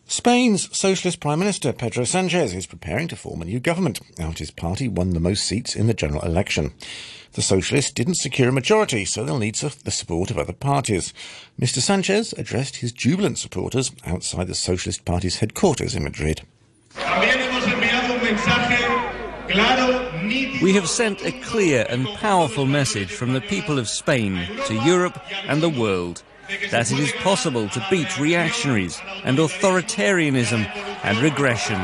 Spain's 0.07 0.77
Socialist 0.77 1.19
Prime 1.21 1.39
Minister 1.39 1.73
Pedro 1.73 2.05
Sanchez 2.05 2.55
is 2.55 2.67
preparing 2.67 3.09
to 3.09 3.17
form 3.17 3.41
a 3.41 3.47
new 3.47 3.59
government 3.59 4.01
after 4.19 4.41
his 4.41 4.51
party 4.51 4.87
won 4.87 5.11
the 5.11 5.21
most 5.21 5.45
seats 5.47 5.75
in 5.75 5.87
the 5.87 5.95
general 5.95 6.23
election. 6.23 6.75
The 7.33 7.43
Socialists 7.43 7.91
didn't 7.91 8.17
secure 8.17 8.51
a 8.51 8.53
majority, 8.53 9.07
so 9.07 9.25
they'll 9.25 9.39
need 9.39 9.55
the 9.57 9.91
support 9.91 10.31
of 10.31 10.39
other 10.39 10.53
parties. 10.53 11.15
Mr. 11.59 11.79
Sanchez 11.79 12.35
addressed 12.35 12.77
his 12.77 12.93
jubilant 12.93 13.39
supporters 13.39 13.93
outside 14.05 14.47
the 14.47 14.55
Socialist 14.55 15.05
Party's 15.05 15.39
headquarters 15.39 15.95
in 15.95 16.05
Madrid. 16.05 16.43
We 20.63 20.73
have 20.75 20.89
sent 20.89 21.25
a 21.25 21.33
clear 21.43 21.87
and 21.89 22.07
powerful 22.07 22.67
message 22.67 23.13
from 23.13 23.33
the 23.33 23.41
people 23.41 23.79
of 23.79 23.89
Spain 23.89 24.47
to 24.67 24.75
Europe 24.75 25.21
and 25.49 25.63
the 25.63 25.69
world 25.69 26.23
that 26.71 26.91
it 26.93 26.99
is 26.99 27.13
possible 27.13 27.69
to 27.69 27.87
beat 27.91 28.19
reactionaries 28.19 29.01
and 29.25 29.39
authoritarianism 29.39 30.65
and 31.05 31.19
regression. 31.19 31.81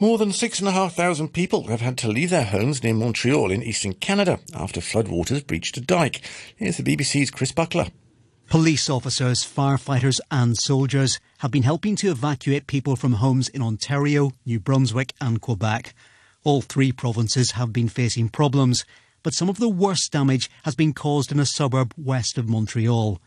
More 0.00 0.16
than 0.16 0.30
6,500 0.30 1.32
people 1.32 1.66
have 1.66 1.80
had 1.80 1.98
to 1.98 2.08
leave 2.08 2.30
their 2.30 2.44
homes 2.44 2.84
near 2.84 2.94
Montreal 2.94 3.50
in 3.50 3.64
eastern 3.64 3.94
Canada 3.94 4.38
after 4.54 4.80
floodwaters 4.80 5.44
breached 5.44 5.76
a 5.76 5.80
dike. 5.80 6.22
Here's 6.54 6.76
the 6.76 6.84
BBC's 6.84 7.32
Chris 7.32 7.50
Buckler. 7.50 7.86
Police 8.48 8.88
officers, 8.88 9.44
firefighters, 9.44 10.20
and 10.30 10.56
soldiers 10.56 11.18
have 11.38 11.50
been 11.50 11.64
helping 11.64 11.96
to 11.96 12.10
evacuate 12.10 12.66
people 12.66 12.96
from 12.96 13.14
homes 13.14 13.48
in 13.48 13.60
Ontario, 13.60 14.30
New 14.46 14.60
Brunswick, 14.60 15.12
and 15.20 15.40
Quebec. 15.40 15.92
All 16.44 16.62
three 16.62 16.92
provinces 16.92 17.50
have 17.52 17.72
been 17.72 17.88
facing 17.88 18.28
problems 18.28 18.84
but 19.28 19.34
some 19.34 19.50
of 19.50 19.58
the 19.58 19.68
worst 19.68 20.10
damage 20.10 20.50
has 20.62 20.74
been 20.74 20.94
caused 20.94 21.30
in 21.30 21.38
a 21.38 21.44
suburb 21.44 21.92
west 21.98 22.38
of 22.38 22.48
Montreal. 22.48 23.20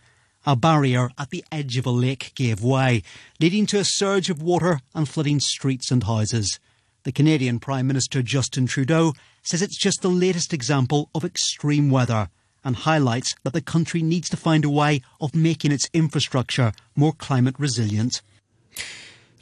A 0.48 0.56
barrier 0.56 1.12
at 1.16 1.30
the 1.30 1.46
edge 1.52 1.78
of 1.78 1.86
a 1.86 1.92
lake 1.92 2.32
gave 2.34 2.64
way, 2.64 3.04
leading 3.40 3.68
to 3.68 3.78
a 3.78 3.84
surge 3.84 4.28
of 4.28 4.42
water 4.42 4.82
and 4.96 5.08
flooding 5.08 5.40
streets 5.40 5.92
and 5.92 6.04
houses. 6.04 6.60
The 7.04 7.12
Canadian 7.12 7.60
Prime 7.60 7.86
Minister 7.86 8.24
Justin 8.24 8.66
Trudeau 8.66 9.14
says 9.44 9.62
it's 9.62 9.78
just 9.78 10.02
the 10.02 10.10
latest 10.10 10.56
example 10.56 11.12
of 11.14 11.24
extreme 11.24 11.92
weather 11.92 12.30
and 12.64 12.78
highlights 12.78 13.36
that 13.44 13.54
the 13.54 13.62
country 13.62 14.02
needs 14.02 14.28
to 14.30 14.38
find 14.38 14.66
a 14.66 14.72
way 14.72 15.04
of 15.20 15.36
making 15.36 15.72
its 15.72 15.88
infrastructure 15.94 16.72
more 16.96 17.14
climate 17.14 17.60
resilient. 17.60 18.24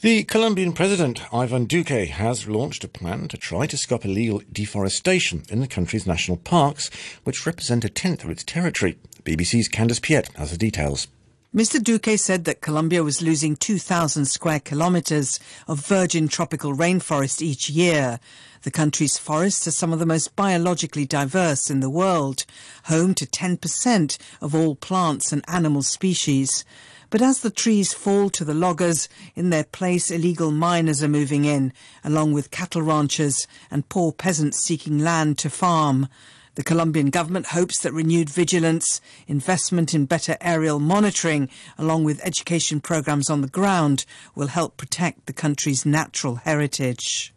The 0.01 0.23
Colombian 0.23 0.71
president, 0.71 1.21
Ivan 1.33 1.65
Duque, 1.65 2.07
has 2.07 2.47
launched 2.47 2.85
a 2.85 2.87
plan 2.87 3.27
to 3.27 3.35
try 3.35 3.67
to 3.67 3.75
stop 3.75 4.05
illegal 4.05 4.41
deforestation 4.49 5.43
in 5.49 5.59
the 5.59 5.67
country's 5.67 6.07
national 6.07 6.37
parks, 6.37 6.89
which 7.25 7.45
represent 7.45 7.83
a 7.83 7.89
tenth 7.89 8.23
of 8.23 8.29
its 8.29 8.45
territory. 8.45 8.97
BBC's 9.25 9.67
Candace 9.67 9.99
Piette 9.99 10.29
has 10.37 10.51
the 10.51 10.57
details. 10.57 11.07
Mr. 11.53 11.83
Duque 11.83 12.17
said 12.17 12.45
that 12.45 12.61
Colombia 12.61 13.03
was 13.03 13.21
losing 13.21 13.57
2,000 13.57 14.23
square 14.23 14.61
kilometers 14.61 15.37
of 15.67 15.85
virgin 15.85 16.29
tropical 16.29 16.73
rainforest 16.73 17.41
each 17.41 17.69
year. 17.69 18.21
The 18.61 18.71
country's 18.71 19.17
forests 19.17 19.67
are 19.67 19.71
some 19.71 19.91
of 19.91 19.99
the 19.99 20.05
most 20.05 20.33
biologically 20.37 21.05
diverse 21.05 21.69
in 21.69 21.81
the 21.81 21.89
world, 21.89 22.45
home 22.83 23.13
to 23.15 23.25
10% 23.25 24.17
of 24.39 24.55
all 24.55 24.75
plants 24.75 25.33
and 25.33 25.43
animal 25.49 25.81
species. 25.81 26.63
But 27.09 27.21
as 27.21 27.39
the 27.39 27.49
trees 27.49 27.93
fall 27.93 28.29
to 28.31 28.45
the 28.45 28.53
loggers, 28.53 29.09
in 29.35 29.49
their 29.49 29.63
place 29.63 30.11
illegal 30.11 30.51
miners 30.51 31.01
are 31.01 31.07
moving 31.07 31.45
in, 31.45 31.73
along 32.03 32.33
with 32.33 32.51
cattle 32.51 32.83
ranchers 32.83 33.47
and 33.71 33.89
poor 33.89 34.11
peasants 34.11 34.63
seeking 34.63 34.99
land 34.99 35.37
to 35.39 35.49
farm. 35.49 36.07
The 36.55 36.63
Colombian 36.63 37.09
government 37.09 37.47
hopes 37.47 37.79
that 37.81 37.93
renewed 37.93 38.29
vigilance, 38.29 39.01
investment 39.27 39.93
in 39.93 40.05
better 40.05 40.37
aerial 40.41 40.79
monitoring, 40.79 41.49
along 41.77 42.03
with 42.03 42.23
education 42.23 42.81
programs 42.81 43.29
on 43.29 43.41
the 43.41 43.47
ground, 43.47 44.05
will 44.35 44.47
help 44.47 44.77
protect 44.77 45.25
the 45.25 45.33
country's 45.33 45.85
natural 45.85 46.35
heritage. 46.35 47.33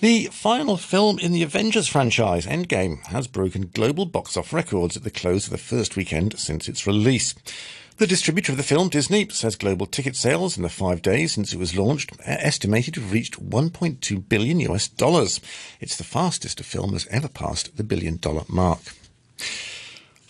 The 0.00 0.26
final 0.32 0.76
film 0.76 1.18
in 1.18 1.32
the 1.32 1.42
Avengers 1.42 1.86
franchise, 1.86 2.46
Endgame, 2.46 3.04
has 3.06 3.26
broken 3.26 3.70
global 3.72 4.06
box 4.06 4.36
office 4.36 4.52
records 4.52 4.96
at 4.96 5.04
the 5.04 5.10
close 5.10 5.46
of 5.46 5.52
the 5.52 5.58
first 5.58 5.94
weekend 5.94 6.38
since 6.38 6.68
its 6.68 6.86
release. 6.86 7.34
The 8.00 8.06
distributor 8.06 8.52
of 8.52 8.56
the 8.56 8.64
film, 8.64 8.88
Disney, 8.88 9.28
says 9.28 9.56
global 9.56 9.84
ticket 9.84 10.16
sales 10.16 10.56
in 10.56 10.62
the 10.62 10.70
five 10.70 11.02
days 11.02 11.32
since 11.32 11.52
it 11.52 11.58
was 11.58 11.76
launched 11.76 12.12
are 12.20 12.38
estimated 12.40 12.94
to 12.94 13.02
have 13.02 13.12
reached 13.12 13.38
1.2 13.38 14.26
billion 14.26 14.58
US 14.60 14.88
dollars. 14.88 15.38
It's 15.82 15.96
the 15.96 16.02
fastest 16.02 16.60
a 16.60 16.64
film 16.64 16.94
has 16.94 17.06
ever 17.08 17.28
passed 17.28 17.76
the 17.76 17.84
billion 17.84 18.16
dollar 18.16 18.44
mark. 18.48 18.80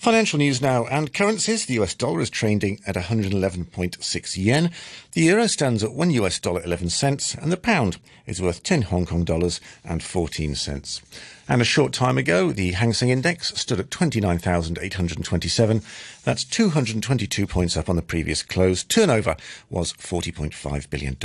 Financial 0.00 0.38
news 0.38 0.62
now 0.62 0.86
and 0.86 1.12
currencies. 1.12 1.66
The 1.66 1.74
US 1.74 1.92
dollar 1.92 2.22
is 2.22 2.30
trading 2.30 2.80
at 2.86 2.94
111.6 2.94 4.36
yen. 4.42 4.70
The 5.12 5.20
euro 5.20 5.46
stands 5.46 5.84
at 5.84 5.92
1 5.92 6.10
US 6.12 6.38
dollar 6.38 6.62
11 6.64 6.88
cents 6.88 7.34
and 7.34 7.52
the 7.52 7.58
pound 7.58 7.98
is 8.24 8.40
worth 8.40 8.62
10 8.62 8.80
Hong 8.80 9.04
Kong 9.04 9.24
dollars 9.24 9.60
and 9.84 10.02
14 10.02 10.54
cents. 10.54 11.02
And 11.46 11.60
a 11.60 11.66
short 11.66 11.92
time 11.92 12.16
ago, 12.16 12.50
the 12.50 12.70
Hang 12.70 12.94
Seng 12.94 13.10
Index 13.10 13.54
stood 13.60 13.78
at 13.78 13.90
29,827. 13.90 15.82
That's 16.24 16.44
222 16.44 17.46
points 17.46 17.76
up 17.76 17.90
on 17.90 17.96
the 17.96 18.00
previous 18.00 18.42
close. 18.42 18.82
Turnover 18.82 19.36
was 19.68 19.92
$40.5 19.92 20.88
billion. 20.88 21.18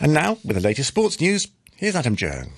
And 0.00 0.12
now, 0.12 0.36
with 0.44 0.56
the 0.56 0.60
latest 0.60 0.88
sports 0.88 1.20
news, 1.20 1.46
here's 1.76 1.94
Adam 1.94 2.16
Jones. 2.16 2.50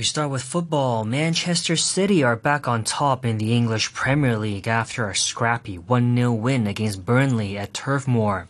We 0.00 0.04
start 0.04 0.30
with 0.30 0.42
football. 0.42 1.04
Manchester 1.04 1.76
City 1.76 2.24
are 2.24 2.34
back 2.34 2.66
on 2.66 2.84
top 2.84 3.22
in 3.26 3.36
the 3.36 3.52
English 3.52 3.92
Premier 3.92 4.38
League 4.38 4.66
after 4.66 5.06
a 5.06 5.14
scrappy 5.14 5.76
1-0 5.76 6.40
win 6.40 6.66
against 6.66 7.04
Burnley 7.04 7.58
at 7.58 7.74
Turf 7.74 8.08
Moor. 8.08 8.48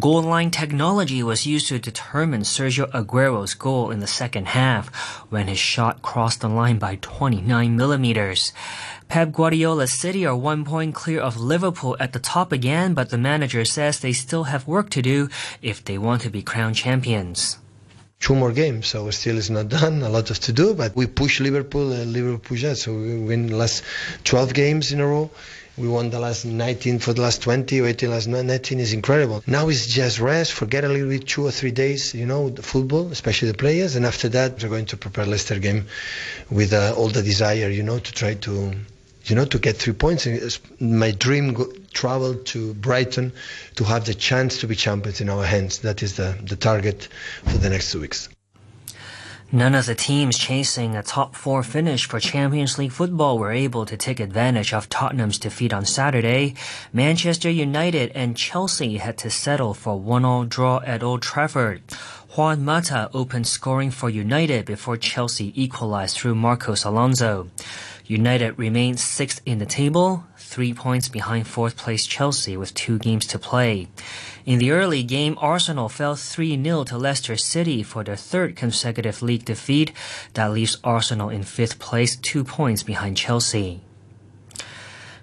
Goal 0.00 0.22
line 0.22 0.50
technology 0.50 1.22
was 1.22 1.44
used 1.44 1.68
to 1.68 1.78
determine 1.78 2.44
Sergio 2.44 2.90
Aguero's 2.94 3.52
goal 3.52 3.90
in 3.90 4.00
the 4.00 4.06
second 4.06 4.46
half 4.46 4.88
when 5.28 5.48
his 5.48 5.58
shot 5.58 6.00
crossed 6.00 6.40
the 6.40 6.48
line 6.48 6.78
by 6.78 6.96
29 7.02 7.76
millimeters. 7.76 8.54
Pep 9.08 9.32
Guardiola's 9.32 9.92
City 9.92 10.24
are 10.24 10.34
one 10.34 10.64
point 10.64 10.94
clear 10.94 11.20
of 11.20 11.36
Liverpool 11.36 11.98
at 12.00 12.14
the 12.14 12.18
top 12.18 12.52
again, 12.52 12.94
but 12.94 13.10
the 13.10 13.18
manager 13.18 13.66
says 13.66 14.00
they 14.00 14.14
still 14.14 14.44
have 14.44 14.66
work 14.66 14.88
to 14.88 15.02
do 15.02 15.28
if 15.60 15.84
they 15.84 15.98
want 15.98 16.22
to 16.22 16.30
be 16.30 16.40
crowned 16.40 16.76
champions 16.76 17.58
two 18.20 18.34
more 18.34 18.52
games, 18.52 18.88
so 18.88 19.10
still 19.10 19.38
it's 19.38 19.50
not 19.50 19.68
done. 19.80 20.02
A 20.02 20.08
lot 20.08 20.30
of 20.30 20.38
to 20.40 20.52
do, 20.52 20.74
but 20.74 20.96
we 20.96 21.06
push 21.06 21.40
Liverpool. 21.40 21.92
Uh, 21.92 22.04
Liverpool 22.04 22.38
push 22.38 22.64
us, 22.64 22.82
so 22.82 22.94
we 22.94 23.18
win 23.18 23.46
the 23.48 23.56
last 23.56 23.84
12 24.24 24.54
games 24.54 24.92
in 24.92 25.00
a 25.00 25.06
row. 25.06 25.30
We 25.78 25.88
won 25.88 26.08
the 26.08 26.18
last 26.18 26.46
19 26.46 27.00
for 27.00 27.12
the 27.12 27.20
last 27.20 27.42
20 27.42 27.82
or 27.82 27.86
18 27.86 28.10
last 28.10 28.28
19 28.28 28.80
is 28.80 28.94
incredible. 28.94 29.44
Now 29.46 29.68
it's 29.68 29.86
just 29.86 30.20
rest, 30.20 30.54
forget 30.54 30.84
a 30.84 30.88
little 30.88 31.08
bit, 31.08 31.28
two 31.28 31.46
or 31.46 31.50
three 31.50 31.70
days, 31.70 32.14
you 32.14 32.24
know, 32.24 32.48
the 32.48 32.62
football, 32.62 33.12
especially 33.12 33.50
the 33.50 33.58
players, 33.58 33.94
and 33.94 34.06
after 34.06 34.30
that 34.30 34.62
we're 34.62 34.70
going 34.70 34.86
to 34.86 34.96
prepare 34.96 35.26
Leicester 35.26 35.58
game 35.58 35.86
with 36.50 36.72
uh, 36.72 36.94
all 36.96 37.08
the 37.08 37.22
desire, 37.22 37.68
you 37.68 37.82
know, 37.82 37.98
to 37.98 38.12
try 38.12 38.32
to 38.32 38.72
you 39.26 39.36
know, 39.36 39.44
to 39.44 39.58
get 39.58 39.76
three 39.76 39.92
points. 39.92 40.26
My 40.80 41.10
dream 41.10 41.54
go, 41.54 41.72
travel 41.92 42.34
to 42.34 42.74
Brighton 42.74 43.32
to 43.74 43.84
have 43.84 44.04
the 44.04 44.14
chance 44.14 44.60
to 44.60 44.66
be 44.66 44.74
champions 44.74 45.20
in 45.20 45.28
our 45.28 45.44
hands. 45.44 45.80
That 45.80 46.02
is 46.02 46.16
the, 46.16 46.38
the 46.42 46.56
target 46.56 47.08
for 47.44 47.58
the 47.58 47.70
next 47.70 47.92
two 47.92 48.00
weeks. 48.00 48.28
None 49.52 49.76
of 49.76 49.86
the 49.86 49.94
teams 49.94 50.36
chasing 50.36 50.96
a 50.96 51.04
top 51.04 51.36
four 51.36 51.62
finish 51.62 52.08
for 52.08 52.18
Champions 52.18 52.78
League 52.78 52.90
football 52.90 53.38
were 53.38 53.52
able 53.52 53.86
to 53.86 53.96
take 53.96 54.18
advantage 54.18 54.74
of 54.74 54.88
Tottenham's 54.88 55.38
defeat 55.38 55.72
on 55.72 55.84
Saturday. 55.84 56.54
Manchester 56.92 57.48
United 57.48 58.10
and 58.16 58.36
Chelsea 58.36 58.96
had 58.96 59.16
to 59.18 59.30
settle 59.30 59.72
for 59.72 60.00
one-all 60.00 60.46
draw 60.46 60.80
at 60.84 61.04
Old 61.04 61.22
Trafford. 61.22 61.82
Juan 62.34 62.64
Mata 62.64 63.08
opened 63.14 63.46
scoring 63.46 63.92
for 63.92 64.10
United 64.10 64.66
before 64.66 64.96
Chelsea 64.96 65.52
equalized 65.54 66.16
through 66.16 66.34
Marcos 66.34 66.84
Alonso. 66.84 67.48
United 68.08 68.56
remains 68.56 69.02
sixth 69.02 69.40
in 69.44 69.58
the 69.58 69.66
table, 69.66 70.24
three 70.38 70.72
points 70.72 71.08
behind 71.08 71.46
fourth 71.48 71.76
place 71.76 72.06
Chelsea 72.06 72.56
with 72.56 72.72
two 72.72 72.98
games 72.98 73.26
to 73.26 73.38
play. 73.38 73.88
In 74.44 74.60
the 74.60 74.70
early 74.70 75.02
game, 75.02 75.36
Arsenal 75.40 75.88
fell 75.88 76.14
3-0 76.14 76.86
to 76.86 76.98
Leicester 76.98 77.36
City 77.36 77.82
for 77.82 78.04
their 78.04 78.14
third 78.14 78.54
consecutive 78.54 79.22
league 79.22 79.44
defeat. 79.44 79.92
That 80.34 80.52
leaves 80.52 80.78
Arsenal 80.84 81.30
in 81.30 81.42
fifth 81.42 81.80
place, 81.80 82.14
two 82.14 82.44
points 82.44 82.84
behind 82.84 83.16
Chelsea. 83.16 83.85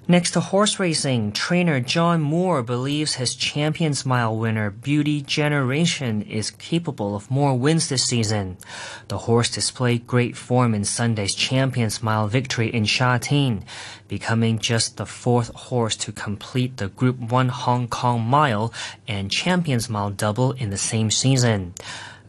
Next 0.05 0.31
to 0.31 0.41
horse 0.41 0.79
racing, 0.79 1.31
trainer 1.31 1.79
John 1.79 2.19
Moore 2.19 2.62
believes 2.62 3.15
his 3.15 3.36
Champions 3.36 4.05
Mile 4.05 4.36
winner 4.36 4.69
Beauty 4.69 5.22
Generation 5.22 6.24
is 6.24 6.51
capable 6.51 7.15
of 7.15 7.31
more 7.31 7.57
wins 7.57 7.88
this 7.88 8.03
season. 8.03 8.57
The 9.07 9.19
horse 9.19 9.50
displayed 9.50 10.05
great 10.05 10.36
form 10.36 10.75
in 10.75 10.83
Sunday's 10.83 11.33
Champions 11.33 12.03
Mile 12.03 12.27
victory 12.27 12.67
in 12.67 12.83
Sha 12.83 13.17
Tin, 13.17 13.63
becoming 14.10 14.60
just 14.60 14.98
the 14.98 15.05
fourth 15.05 15.55
horse 15.55 15.95
to 15.95 16.12
complete 16.12 16.75
the 16.75 16.89
Group 16.89 17.17
1 17.19 17.48
Hong 17.48 17.88
Kong 17.88 18.25
Mile 18.25 18.74
and 19.07 19.31
Champions 19.31 19.89
Mile 19.89 20.10
double 20.10 20.51
in 20.51 20.69
the 20.69 20.77
same 20.77 21.12
season. 21.12 21.75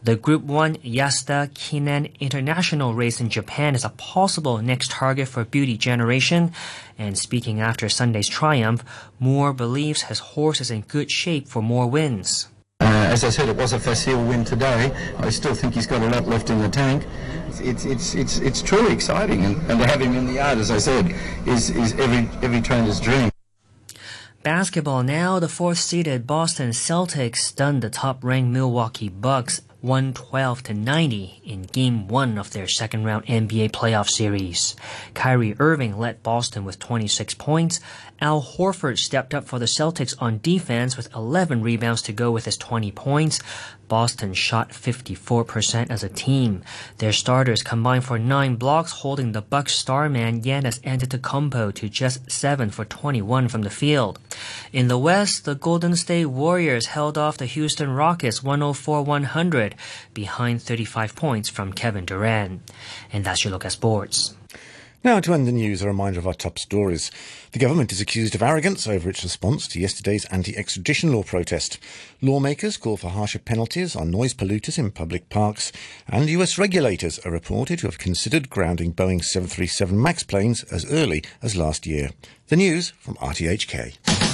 The 0.05 0.15
Group 0.15 0.43
1 0.43 0.75
Yasuda 0.85 1.49
Kinen 1.55 2.13
International 2.19 2.93
race 2.93 3.19
in 3.19 3.27
Japan 3.27 3.73
is 3.73 3.83
a 3.83 3.89
possible 3.89 4.59
next 4.59 4.91
target 4.91 5.27
for 5.27 5.43
Beauty 5.43 5.77
Generation. 5.77 6.51
And 6.95 7.17
speaking 7.17 7.59
after 7.59 7.89
Sunday's 7.89 8.27
triumph, 8.27 8.83
Moore 9.19 9.51
believes 9.51 10.03
his 10.03 10.19
horse 10.19 10.61
is 10.61 10.69
in 10.69 10.81
good 10.81 11.09
shape 11.09 11.47
for 11.47 11.63
more 11.63 11.87
wins. 11.87 12.49
Uh, 12.81 12.85
as 12.85 13.23
I 13.23 13.31
said, 13.31 13.49
it 13.49 13.57
was 13.57 13.73
a 13.73 13.79
facile 13.79 14.23
win 14.23 14.45
today. 14.45 14.91
I 15.17 15.31
still 15.31 15.55
think 15.55 15.73
he's 15.73 15.87
got 15.87 16.03
a 16.03 16.09
lot 16.11 16.27
left 16.27 16.51
in 16.51 16.59
the 16.59 16.69
tank. 16.69 17.07
It's 17.59 17.85
it's 17.85 18.13
it's 18.13 18.37
it's 18.37 18.61
truly 18.61 18.93
exciting, 18.93 19.43
and, 19.43 19.57
and 19.71 19.79
to 19.79 19.87
have 19.87 20.01
him 20.01 20.15
in 20.15 20.27
the 20.27 20.33
yard, 20.33 20.59
as 20.59 20.69
I 20.69 20.77
said, 20.77 21.15
is 21.47 21.71
is 21.71 21.93
every 21.93 22.29
every 22.43 22.61
trainer's 22.61 22.99
dream. 22.99 23.31
Basketball 24.43 25.01
now, 25.01 25.39
the 25.39 25.49
fourth 25.49 25.79
seeded 25.79 26.27
Boston 26.27 26.69
Celtics 26.69 27.37
stunned 27.37 27.81
the 27.81 27.89
top 27.89 28.23
ranked 28.23 28.51
Milwaukee 28.51 29.09
Bucks 29.09 29.61
112 29.85 30.63
to 30.63 30.73
90 30.73 31.41
in 31.45 31.61
game 31.61 32.07
1 32.07 32.39
of 32.39 32.51
their 32.51 32.67
second 32.67 33.03
round 33.03 33.23
NBA 33.27 33.69
playoff 33.69 34.09
series. 34.09 34.75
Kyrie 35.13 35.55
Irving 35.59 35.99
led 35.99 36.23
Boston 36.23 36.65
with 36.65 36.79
26 36.79 37.35
points. 37.35 37.79
Al 38.19 38.41
Horford 38.41 38.97
stepped 38.97 39.35
up 39.35 39.45
for 39.45 39.59
the 39.59 39.65
Celtics 39.65 40.15
on 40.19 40.39
defense 40.39 40.97
with 40.97 41.13
11 41.13 41.61
rebounds 41.61 42.01
to 42.01 42.13
go 42.13 42.31
with 42.31 42.45
his 42.45 42.57
20 42.57 42.91
points. 42.93 43.39
Boston 43.87 44.33
shot 44.33 44.69
54% 44.69 45.89
as 45.89 46.03
a 46.03 46.09
team. 46.09 46.63
Their 46.97 47.11
starters 47.11 47.63
combined 47.63 48.05
for 48.05 48.19
9 48.19 48.55
blocks, 48.55 48.91
holding 48.91 49.31
the 49.31 49.41
Bucks 49.41 49.73
star 49.75 50.09
man 50.09 50.41
Giannis 50.41 50.79
Antetokounmpo 50.81 51.73
to 51.75 51.89
just 51.89 52.31
7 52.31 52.69
for 52.69 52.85
21 52.85 53.47
from 53.47 53.61
the 53.63 53.69
field. 53.69 54.19
In 54.71 54.87
the 54.87 54.97
West, 54.97 55.45
the 55.45 55.55
Golden 55.55 55.95
State 55.95 56.27
Warriors 56.27 56.87
held 56.87 57.17
off 57.17 57.37
the 57.37 57.45
Houston 57.45 57.89
Rockets 57.91 58.41
104-100 58.41 59.73
behind 60.13 60.61
35 60.61 61.15
points 61.15 61.49
from 61.49 61.73
Kevin 61.73 62.05
Durant. 62.05 62.61
And 63.11 63.23
that's 63.23 63.43
your 63.43 63.51
look 63.51 63.65
at 63.65 63.71
sports. 63.71 64.35
Now, 65.05 65.19
to 65.19 65.35
end 65.35 65.45
the 65.45 65.51
news, 65.51 65.83
a 65.83 65.87
reminder 65.87 66.17
of 66.17 66.25
our 66.25 66.33
top 66.33 66.57
stories. 66.57 67.11
The 67.51 67.59
government 67.59 67.91
is 67.91 68.01
accused 68.01 68.33
of 68.33 68.41
arrogance 68.41 68.87
over 68.87 69.07
its 69.07 69.23
response 69.23 69.67
to 69.67 69.79
yesterday's 69.79 70.25
anti 70.31 70.57
extradition 70.57 71.13
law 71.13 71.21
protest. 71.21 71.77
Lawmakers 72.23 72.75
call 72.75 72.97
for 72.97 73.09
harsher 73.09 73.37
penalties 73.37 73.95
on 73.95 74.09
noise 74.09 74.33
polluters 74.33 74.79
in 74.79 74.89
public 74.89 75.29
parks, 75.29 75.71
and 76.07 76.27
US 76.29 76.57
regulators 76.57 77.19
are 77.19 77.29
reported 77.29 77.77
to 77.79 77.85
have 77.85 77.99
considered 77.99 78.49
grounding 78.49 78.93
Boeing 78.93 79.23
737 79.23 80.01
MAX 80.01 80.23
planes 80.23 80.63
as 80.63 80.91
early 80.91 81.23
as 81.39 81.55
last 81.55 81.85
year. 81.85 82.09
The 82.47 82.55
news 82.55 82.89
from 82.99 83.13
RTHK. 83.17 84.24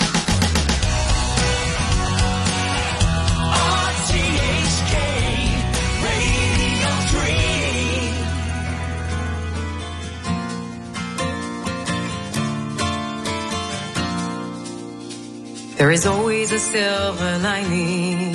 There 15.82 15.90
is 15.90 16.06
always 16.06 16.52
a 16.52 16.60
silver 16.60 17.40
lining. 17.40 18.34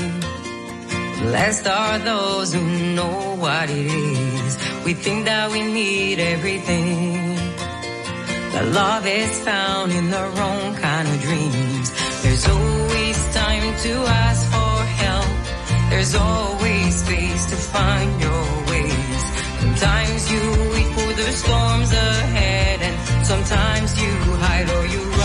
Blessed 1.22 1.68
are 1.68 1.98
those 2.00 2.52
who 2.52 2.60
know 2.96 3.36
what 3.38 3.70
it 3.70 3.86
is. 3.86 4.52
We 4.84 4.94
think 4.94 5.26
that 5.26 5.52
we 5.52 5.62
need 5.62 6.18
everything. 6.18 7.36
But 8.52 8.64
love 8.74 9.06
is 9.06 9.30
found 9.44 9.92
in 9.92 10.10
the 10.10 10.24
wrong 10.34 10.74
kind 10.74 11.06
of 11.06 11.20
dreams. 11.22 11.86
There's 12.24 12.48
always 12.48 13.16
time 13.32 13.66
to 13.86 13.92
ask 14.26 14.42
for 14.50 14.76
help. 15.04 15.30
There's 15.90 16.16
always 16.16 16.96
space 17.04 17.46
to 17.52 17.56
find 17.74 18.10
your 18.26 18.44
ways. 18.72 19.22
Sometimes 19.62 20.32
you 20.32 20.42
wait 20.74 20.88
for 20.98 21.10
the 21.20 21.30
storms 21.42 21.92
ahead 21.92 22.78
and 22.82 22.96
sometimes 23.24 24.02
you 24.02 24.10
hide 24.42 24.68
or 24.68 24.86
you 24.86 25.15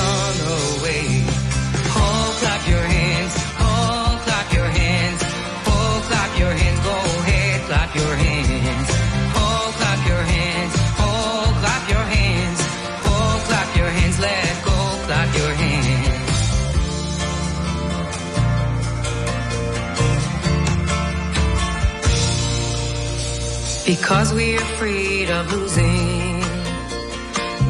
Cause 24.12 24.34
we're 24.34 24.62
afraid 24.62 25.30
of 25.30 25.54
losing. 25.54 26.42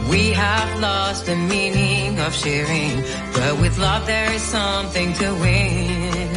We 0.09 0.31
have 0.31 0.79
lost 0.79 1.27
the 1.27 1.35
meaning 1.35 2.19
of 2.19 2.33
sharing. 2.33 3.03
But 3.35 3.61
with 3.61 3.77
love 3.77 4.07
there 4.07 4.31
is 4.33 4.41
something 4.41 5.13
to 5.21 5.35
win. 5.35 6.29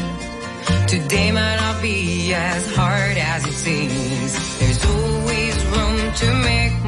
Today 0.87 1.33
might 1.33 1.57
not 1.57 1.81
be 1.81 2.35
as 2.35 2.71
hard 2.77 3.17
as 3.17 3.47
it 3.47 3.55
seems. 3.55 4.59
There's 4.59 4.85
always 4.85 5.57
room 5.73 6.13
to 6.21 6.29
make 6.51 6.84